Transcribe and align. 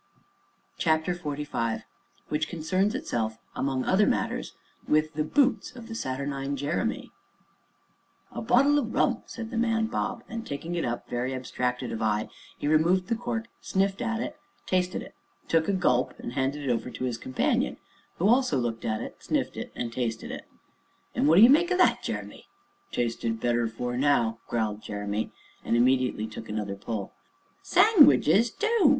CHAPTER 0.79 1.13
XLV 1.13 1.83
WHICH 2.29 2.49
CONCERNS 2.49 2.95
ITSELF, 2.95 3.37
AMONG 3.55 3.85
OTHER 3.85 4.07
MATTERS, 4.07 4.53
WITH 4.87 5.13
THE 5.13 5.23
BOOTS 5.23 5.75
OF 5.75 5.87
THE 5.87 5.93
SATURNINE 5.93 6.55
JEREMY 6.57 7.11
"A 8.31 8.41
bottle 8.41 8.79
o' 8.79 8.83
rum!" 8.83 9.21
said 9.27 9.51
the 9.51 9.59
man 9.59 9.85
Bob, 9.85 10.23
and 10.27 10.43
taking 10.43 10.73
it 10.73 10.83
up, 10.83 11.07
very 11.07 11.35
abstracted 11.35 11.91
of 11.91 12.01
eye, 12.01 12.29
he 12.57 12.67
removed 12.67 13.09
the 13.09 13.15
cork, 13.15 13.45
sniffed 13.61 14.01
at 14.01 14.19
it, 14.21 14.39
tasted 14.65 15.03
it, 15.03 15.13
took 15.47 15.67
a 15.67 15.71
gulp, 15.71 16.15
and 16.17 16.33
handed 16.33 16.67
it 16.67 16.73
over 16.73 16.89
to 16.89 17.03
his 17.03 17.19
companion, 17.19 17.77
who 18.17 18.27
also 18.27 18.57
looked 18.57 18.83
at, 18.83 19.21
sniffed 19.21 19.55
at, 19.55 19.69
and 19.75 19.93
tasted 19.93 20.31
it. 20.31 20.45
"And 21.13 21.27
what 21.27 21.35
d'ye 21.35 21.47
make 21.47 21.71
o' 21.71 21.77
that, 21.77 22.01
Jeremy?" 22.01 22.47
"Tasted 22.91 23.39
better 23.39 23.65
afore 23.65 23.97
now!" 23.97 24.39
growled 24.47 24.81
Jeremy, 24.81 25.31
and 25.63 25.75
immediately 25.77 26.25
took 26.25 26.49
another 26.49 26.75
pull. 26.75 27.13
"Sang 27.61 28.07
widges, 28.07 28.49
too!" 28.49 28.87